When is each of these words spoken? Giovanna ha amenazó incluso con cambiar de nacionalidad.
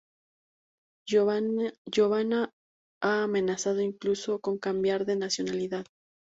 Giovanna 1.05 2.49
ha 3.03 3.21
amenazó 3.21 3.79
incluso 3.79 4.39
con 4.39 4.57
cambiar 4.57 5.05
de 5.05 5.15
nacionalidad. 5.15 5.85